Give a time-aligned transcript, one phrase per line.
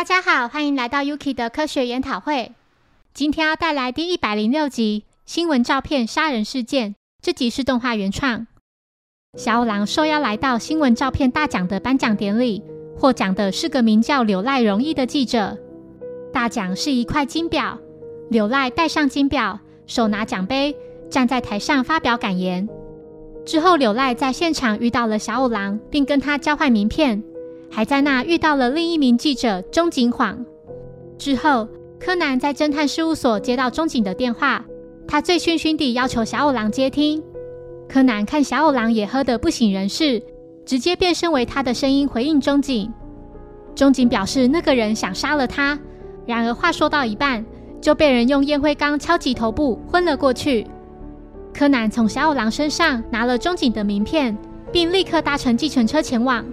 [0.00, 2.52] 大家好，欢迎来到 Yuki 的科学研讨会。
[3.12, 6.94] 今天要带来第一百零六集新闻照片杀人事件。
[7.20, 8.46] 这集是动画原创。
[9.36, 12.62] 小五郎受邀来到新闻照片大奖的颁奖典礼，
[12.96, 15.58] 获奖的是个名叫柳赖荣一的记者。
[16.32, 17.78] 大奖是一块金表，
[18.30, 20.74] 柳赖戴上金表，手拿奖杯，
[21.10, 22.66] 站在台上发表感言。
[23.44, 27.22] 之后，柳赖在现场遇到了小五郎，并跟他交换名片。
[27.70, 30.44] 还在那遇到了另一名记者钟景晃。
[31.16, 34.64] 之后，柯南在侦探事务所接到钟景的电话，
[35.06, 37.22] 他醉醺醺地要求小五郎接听。
[37.88, 40.22] 柯南看小五郎也喝得不省人事，
[40.64, 42.92] 直接变身为他的声音回应钟景。
[43.74, 45.78] 钟景表示那个人想杀了他，
[46.26, 47.44] 然而话说到一半，
[47.80, 50.66] 就被人用烟灰缸敲击头部，昏了过去。
[51.52, 54.36] 柯南从小五郎身上拿了钟景的名片，
[54.72, 56.44] 并立刻搭乘计程车前往。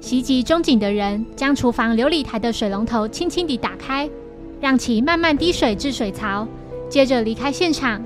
[0.00, 4.08] 袭击中井的人将厨房琉璃台的水龙头轻轻地打开，
[4.60, 6.48] 让其慢慢滴水至水槽，
[6.88, 8.02] 接着离开现场。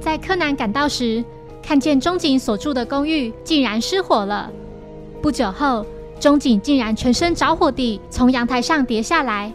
[0.00, 1.22] 在柯南赶到时，
[1.62, 4.50] 看见中井所住的公寓竟然失火了。
[5.20, 5.84] 不久后，
[6.20, 9.52] 中井竟然全身着火地从阳台上跌下来。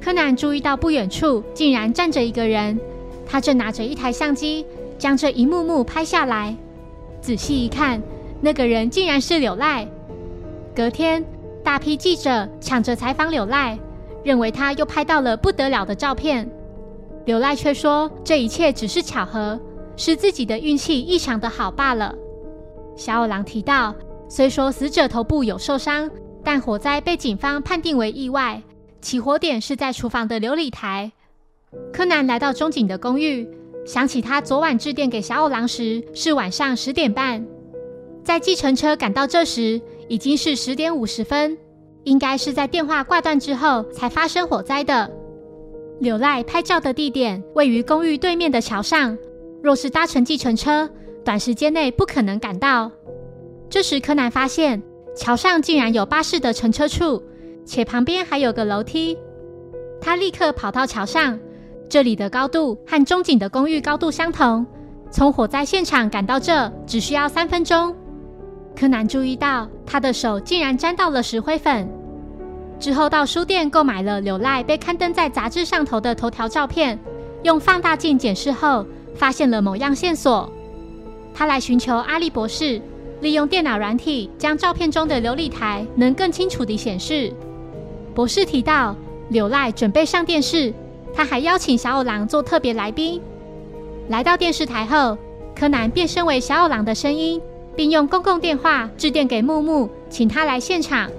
[0.00, 2.80] 柯南注意到不远处竟然站着一个人，
[3.26, 4.64] 他正拿着一台相机
[4.98, 6.56] 将这一幕幕拍下来。
[7.20, 8.02] 仔细一看，
[8.40, 9.86] 那个人竟然是柳赖。
[10.74, 11.22] 隔天，
[11.62, 13.78] 大批记者抢着采访柳赖，
[14.24, 16.50] 认为他又拍到了不得了的照片。
[17.26, 19.60] 柳赖却说这一切只是巧合，
[19.98, 22.14] 是自己的运气异常的好罢了。
[22.96, 23.94] 小五郎提到，
[24.28, 26.10] 虽说死者头部有受伤，
[26.42, 28.62] 但火灾被警方判定为意外，
[29.02, 31.12] 起火点是在厨房的琉璃台。
[31.92, 33.46] 柯南来到中井的公寓，
[33.84, 37.46] 想起他昨晚致电给小五郎时是晚上十点半，
[38.24, 39.78] 在计程车赶到这时。
[40.08, 41.56] 已经是十点五十分，
[42.04, 45.10] 应该是在电话挂断之后才发生火灾的。
[46.00, 49.16] 柳赖拍照的地点位于公寓对面的桥上，
[49.62, 50.88] 若是搭乘计程车，
[51.24, 52.90] 短时间内不可能赶到。
[53.70, 54.82] 这时柯南发现
[55.16, 57.22] 桥上竟然有巴士的乘车处，
[57.64, 59.16] 且旁边还有个楼梯。
[60.00, 61.38] 他立刻跑到桥上，
[61.88, 64.66] 这里的高度和中景的公寓高度相同，
[65.12, 67.94] 从火灾现场赶到这只需要三分钟。
[68.74, 71.88] 柯南注意到他的手竟然沾到了石灰粉。
[72.80, 76.98] 之后到书店购买了柳赖被刊登在杂志上头的头条照片，
[77.44, 78.84] 用放大镜检视后，
[79.14, 80.50] 发现了某样线索。
[81.32, 82.82] 他来寻求阿笠博士，
[83.20, 87.32] 利用电脑软体将照片中的琉璃台能更清楚地显示。
[88.14, 88.96] 博士提到
[89.28, 90.74] 柳赖准备上电视，
[91.14, 93.20] 他还邀请小五郎做特别来宾。
[94.08, 95.16] 来到电视台后，
[95.54, 97.40] 柯南变身为小五郎的声音。
[97.74, 101.10] 并用公共电话致电给木木，请他来现场。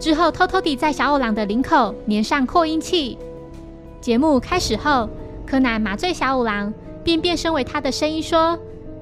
[0.00, 3.16] 之后偷偷地在小五郎的领口粘上扩音器。
[4.00, 5.08] 节目开始后，
[5.46, 8.58] 柯南麻醉小五郎，并变身为他的声音说：“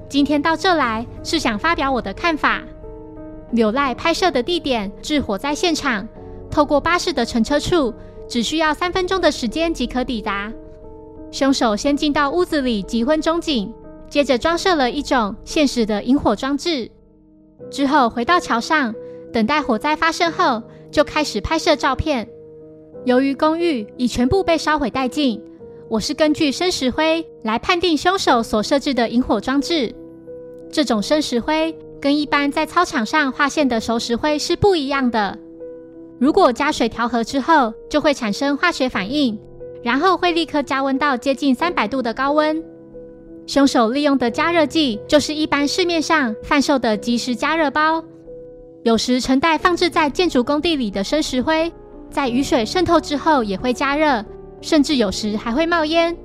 [0.09, 2.63] 今天到这来是想发表我的看法。
[3.51, 6.07] 柳赖拍摄的地点至火灾现场，
[6.51, 7.93] 透过巴士的乘车处，
[8.29, 10.53] 只需要三分钟的时间即可抵达。
[11.31, 13.73] 凶手先进到屋子里急昏中景。”
[14.13, 16.91] 接着装设了一种现实的引火装置，
[17.71, 18.95] 之后回到桥上，
[19.33, 22.29] 等待火灾发生后，就开始拍摄照片。
[23.07, 25.43] 由于公寓已全部被烧毁殆尽，
[25.89, 29.95] 我是根据生石灰来判定凶手所设置的引火装置。
[30.71, 35.39] 这种生石灰跟一般在操场上划线的熟石灰是不一样的。
[36.21, 39.41] 如果加水调和之后，就会产生化学反应，
[39.83, 42.63] 然后会立刻加温到接近三百度的高温。
[43.47, 48.03] 凶手利用的加热剂就是一般市面上贩售的即时加热包，
[48.85, 51.71] 有时承带放置在建筑工地里的生石灰，
[52.09, 54.25] 在雨水渗透之后也会加热，
[54.61, 56.17] 甚至有时还会冒烟。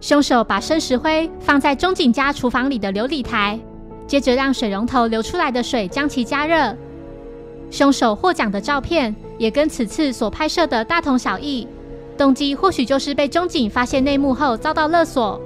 [0.00, 3.60] 凶手把生石灰放在中井家厨房里的琉璃台，
[4.06, 6.74] 接着让水龙头流出来的水将其加热。
[7.70, 11.68] 凶手获奖的照片也跟此次所拍摄的大同小异，
[12.16, 15.38] 动机或许就是被中井发现内幕后遭到勒索。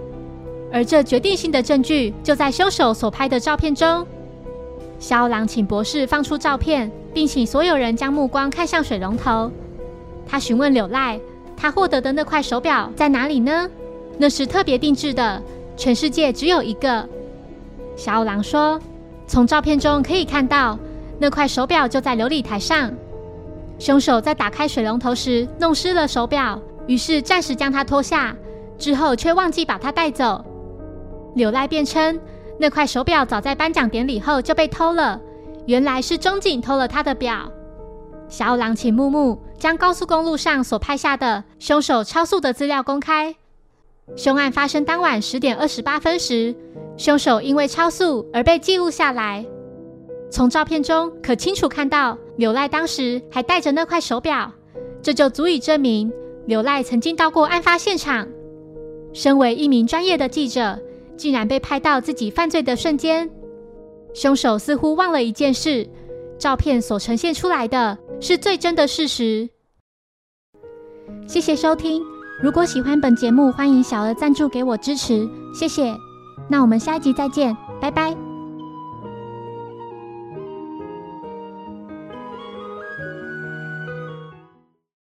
[0.74, 4.04] 而这决定性的证据就在凶手所拍的照片中。
[4.98, 9.48] 肖郎请博士放出照片，并请所有人将目光看向水龙头。
[10.26, 11.20] 他询问柳赖，
[11.56, 13.70] 他获得的那块手表在哪里呢？
[14.18, 15.40] 那是特别定制的，
[15.76, 17.08] 全世界只有一个。
[17.94, 18.80] 小狼说
[19.28, 20.76] ：“从照片中可以看到，
[21.20, 22.92] 那块手表就在琉璃台上。
[23.78, 28.34] 凶手在打开水龙头时弄湿了手表，于是暂时将它脱下，
[28.76, 30.44] 之后却忘记把它带走。”
[31.34, 32.20] 柳赖辩称，
[32.58, 35.20] 那块手表早在颁奖典礼后就被偷了，
[35.66, 37.50] 原来是中井偷了他的表。
[38.28, 43.34] 小五郎请木木将高速公路上所拍下的凶手超速的资料公开。
[44.16, 46.54] 凶案发生当晚十点二十八分时，
[46.96, 49.44] 凶手因为超速而被记录下来。
[50.30, 54.50] 从照片中可清楚看到，柳赖当时还戴着那块手表，
[55.02, 56.12] 这就足以证明
[56.46, 58.26] 柳赖曾经到过案发现场。
[59.12, 60.78] 身为一名专业的记者，
[61.16, 63.30] 竟然被拍到自己犯罪的瞬间。
[64.14, 65.88] 凶手似乎忘了一件事：
[66.38, 69.48] 照片所呈现出来的是最真的事实。
[71.26, 72.02] 谢谢收听，
[72.42, 75.94] 如果喜欢本节目，欢迎小额赞助给我支持，谢谢。
[76.48, 78.33] 那我们下一集再见，拜拜。